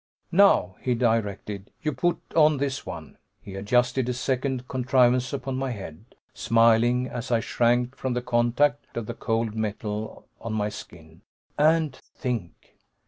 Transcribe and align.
"Now," 0.31 0.77
he 0.81 0.95
directed, 0.95 1.69
"you 1.83 1.93
put 1.93 2.19
on 2.35 2.57
this 2.57 2.87
one" 2.87 3.19
he 3.39 3.53
adjusted 3.53 4.09
a 4.09 4.15
second 4.15 4.67
contrivance 4.67 5.31
upon 5.31 5.57
my 5.57 5.69
head, 5.69 6.15
smiling 6.33 7.05
as 7.07 7.29
I 7.31 7.39
shrank 7.39 7.95
from 7.95 8.13
the 8.15 8.23
contact 8.23 8.97
of 8.97 9.05
the 9.05 9.13
cold 9.13 9.53
metal 9.53 10.27
on 10.39 10.53
my 10.53 10.69
skin 10.69 11.21
"and 11.55 11.95
think!" 12.15 12.73